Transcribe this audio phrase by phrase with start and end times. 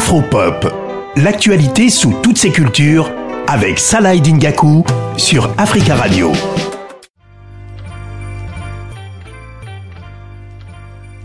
[0.00, 0.66] Afropop,
[1.16, 3.12] l'actualité sous toutes ses cultures
[3.46, 4.82] avec Salah Dingaku
[5.18, 6.32] sur Africa Radio.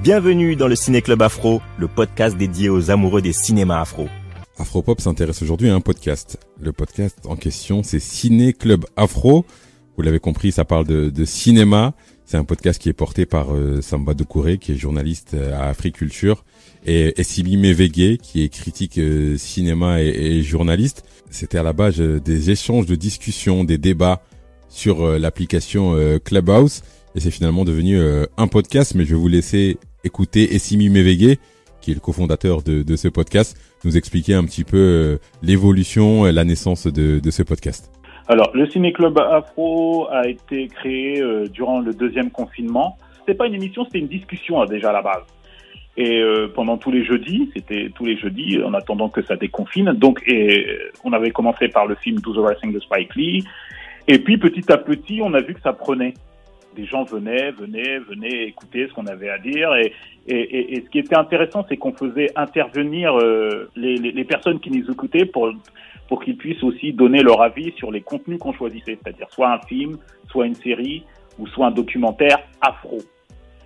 [0.03, 4.09] Bienvenue dans le Ciné Club Afro, le podcast dédié aux amoureux des cinémas afro.
[4.57, 6.37] Afropop s'intéresse aujourd'hui à un podcast.
[6.59, 9.45] Le podcast en question, c'est Ciné Club Afro.
[9.95, 11.93] Vous l'avez compris, ça parle de, cinéma.
[12.25, 15.69] C'est un podcast qui est porté par euh, Samba Doucouré, qui est journaliste euh, à
[15.69, 16.43] Africulture,
[16.83, 21.05] et Essimi Mevege, qui est critique euh, cinéma et, journaliste.
[21.29, 24.23] C'était à la base des échanges de discussions, des débats
[24.69, 26.81] sur l'application Clubhouse,
[27.15, 27.99] et c'est finalement devenu
[28.37, 28.93] un podcast.
[28.95, 31.37] Mais je vais vous laisser écouter Essimi Mevege,
[31.81, 36.87] qui est le cofondateur de, ce podcast, nous expliquer un petit peu l'évolution, la naissance
[36.87, 37.89] de ce podcast.
[38.27, 42.97] Alors, le Ciné Club Afro a été créé euh, durant le deuxième confinement.
[43.19, 45.23] C'était pas une émission, c'était une discussion hein, déjà à la base.
[45.97, 49.93] Et euh, pendant tous les jeudis, c'était tous les jeudis, en attendant que ça déconfine.
[49.93, 50.65] Donc, et,
[51.03, 53.43] on avait commencé par le film Do the Right de Spike Lee.
[54.07, 56.15] Et puis, petit à petit, on a vu que ça prenait.
[56.75, 59.73] Des gens venaient, venaient, venaient écouter ce qu'on avait à dire.
[59.75, 59.93] Et,
[60.27, 64.71] et, et, ce qui était intéressant, c'est qu'on faisait intervenir euh, les, les, personnes qui
[64.71, 65.53] nous écoutaient pour
[66.07, 69.59] pour qu'ils puissent aussi donner leur avis sur les contenus qu'on choisissait, c'est-à-dire soit un
[69.67, 69.97] film,
[70.29, 71.03] soit une série,
[71.39, 72.99] ou soit un documentaire afro.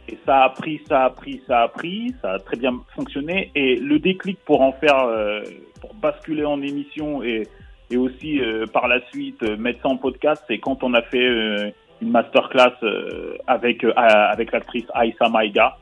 [0.07, 3.51] Et ça a pris, ça a pris, ça a pris, ça a très bien fonctionné.
[3.53, 5.41] Et le déclic pour en faire, euh,
[5.81, 7.47] pour basculer en émission et,
[7.95, 11.73] aussi euh, par la suite euh, mettre ça en podcast, c'est quand on a fait
[12.01, 12.75] une masterclass
[13.47, 15.77] avec avec l'actrice Aïssa Maïga.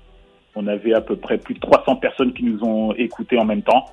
[0.56, 3.62] On avait à peu près plus de 300 personnes qui nous ont écoutés en même
[3.62, 3.86] temps.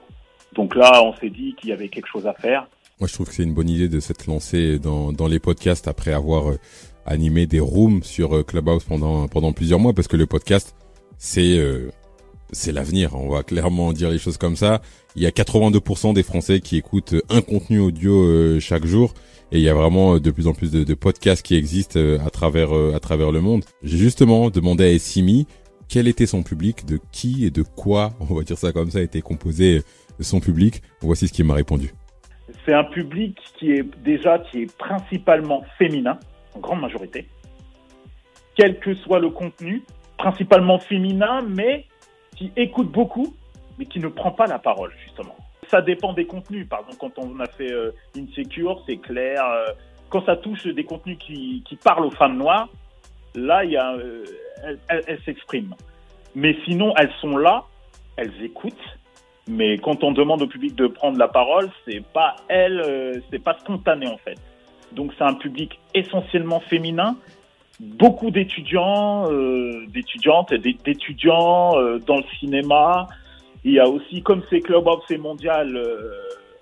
[0.55, 2.67] Donc là, on s'est dit qu'il y avait quelque chose à faire.
[3.01, 5.89] Moi, je trouve que c'est une bonne idée de s'être lancé dans, dans les podcasts
[5.89, 6.59] après avoir euh,
[7.07, 10.77] animé des rooms sur euh, Clubhouse pendant pendant plusieurs mois, parce que le podcast,
[11.19, 11.91] c'est euh,
[12.69, 13.17] l'avenir.
[13.17, 14.81] On va clairement dire les choses comme ça.
[15.17, 19.13] Il y a 82% des Français qui écoutent un contenu audio chaque jour.
[19.53, 22.31] Et il y a vraiment de plus en plus de, de podcasts qui existent à
[22.31, 23.65] travers à travers le monde.
[23.83, 25.47] J'ai justement demandé à Essimi
[25.95, 29.01] quel était son public, de qui et de quoi, on va dire ça comme ça,
[29.01, 29.83] était composé
[30.19, 30.83] son public.
[31.01, 31.93] Voici ce qu'il m'a répondu.
[32.67, 36.19] C'est un public qui est déjà qui est principalement féminin,
[36.57, 37.29] en grande majorité,
[38.57, 39.85] quel que soit le contenu,
[40.19, 41.87] principalement féminin, mais
[42.35, 43.33] qui écoute beaucoup,
[43.79, 45.37] mais qui ne prend pas la parole, justement.
[45.71, 46.69] Ça dépend des contenus.
[46.69, 49.45] Par exemple, quand on a fait euh, Insecure, c'est clair.
[49.45, 49.67] Euh,
[50.09, 52.69] quand ça touche des contenus qui, qui, parlent aux femmes noires,
[53.35, 54.25] là, il y a, euh,
[54.89, 55.75] elles s'expriment.
[56.35, 57.65] Mais sinon, elles sont là,
[58.17, 58.99] elles écoutent,
[59.49, 63.43] mais quand on demande au public de prendre la parole, c'est pas elle, euh, c'est
[63.43, 64.39] pas spontané en fait.
[64.93, 67.17] Donc c'est un public essentiellement féminin,
[67.79, 73.07] beaucoup d'étudiants, euh, d'étudiantes, d'étudiants euh, dans le cinéma.
[73.65, 75.79] Il y a aussi, comme c'est Clubhouse c'est mondial,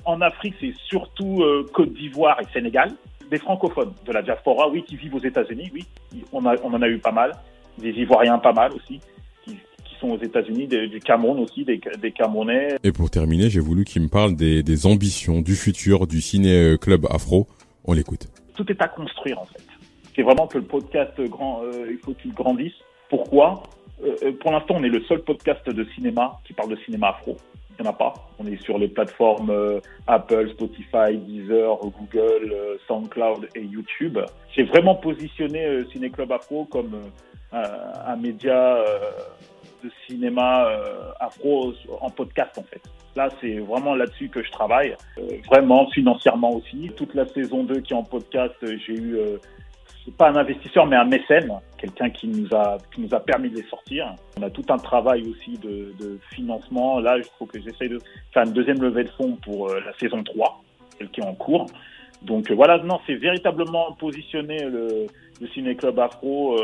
[0.05, 2.93] en Afrique c'est surtout Côte d'Ivoire et Sénégal.
[3.33, 5.87] Des francophones de la diaspora, oui, qui vivent aux États-Unis, oui,
[6.33, 7.33] on, a, on en a eu pas mal.
[7.79, 9.01] Des Ivoiriens pas mal aussi
[10.03, 12.77] aux États-Unis, du Cameroun aussi, des, des, Camerounais.
[12.83, 16.77] Et pour terminer, j'ai voulu qu'il me parle des, des, ambitions, du futur du ciné
[16.81, 17.47] club afro.
[17.85, 18.27] On l'écoute.
[18.57, 19.63] Tout est à construire en fait.
[20.15, 22.75] C'est vraiment que le podcast grand, euh, il faut qu'il grandisse.
[23.09, 23.63] Pourquoi?
[24.05, 27.11] Euh, euh, Pour l'instant, on est le seul podcast de cinéma qui parle de cinéma
[27.11, 27.37] afro.
[27.79, 28.13] Il n'y en a pas.
[28.39, 29.53] On est sur les plateformes
[30.07, 32.55] Apple, Spotify, Deezer, Google,
[32.87, 34.19] SoundCloud et YouTube.
[34.55, 36.95] J'ai vraiment positionné Ciné Club Afro comme
[37.53, 37.63] un,
[38.07, 38.79] un média
[39.83, 42.83] de cinéma euh, afro en podcast en fait.
[43.15, 46.91] Là, c'est vraiment là-dessus que je travaille, euh, vraiment financièrement aussi.
[46.97, 49.19] Toute la saison 2 qui est en podcast, euh, j'ai eu
[50.17, 53.57] pas un investisseur mais un mécène, quelqu'un qui nous a qui nous a permis de
[53.57, 54.15] les sortir.
[54.39, 56.99] On a tout un travail aussi de, financement.
[57.01, 57.99] Là, il faut que j'essaye de
[58.33, 60.63] faire une deuxième levée de fonds pour la saison 3,
[60.99, 61.67] celle qui est en cours.
[62.23, 65.07] Donc voilà, non, c'est véritablement positionner le,
[65.41, 66.57] le Ciné Club Afro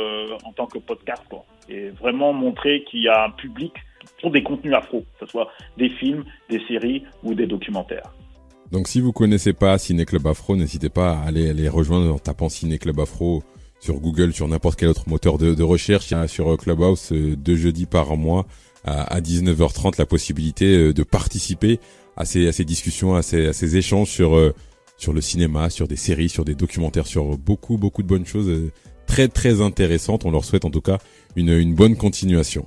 [0.45, 1.23] en tant que podcast.
[1.29, 3.73] Quoi et vraiment montrer qu'il y a un public
[4.21, 8.13] pour des contenus afro, que ce soit des films, des séries ou des documentaires.
[8.71, 12.19] Donc si vous connaissez pas Ciné Club Afro, n'hésitez pas à aller les rejoindre en
[12.19, 13.43] tapant Ciné Club Afro
[13.81, 16.13] sur Google, sur n'importe quel autre moteur de, recherche.
[16.27, 18.47] Sur Clubhouse euh, deux jeudis par mois
[18.85, 21.81] à, 19h30 la possibilité euh, de participer
[22.17, 24.55] à ces, à ces discussions, à ces, à échanges sur euh,
[24.97, 28.71] sur le cinéma, sur des séries, sur des documentaires, sur beaucoup beaucoup de bonnes choses
[29.07, 30.25] très très intéressantes.
[30.25, 30.99] On leur souhaite en tout cas
[31.37, 32.57] une bonne continuation.